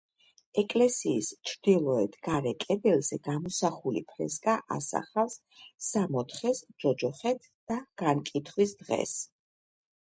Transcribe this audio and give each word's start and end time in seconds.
ეკლესიის 0.59 1.27
ჩრდილოეთ 1.49 2.15
გარე 2.27 2.53
კედელზე 2.63 3.19
გამოსახული 3.29 4.03
ფრესკა 4.13 4.57
ასახავს: 4.77 5.37
სამოთხეს, 5.91 6.67
ჯოჯოხეთს 6.85 7.57
და 7.73 7.83
განკითხვის 8.07 8.77
დღეს. 8.83 9.17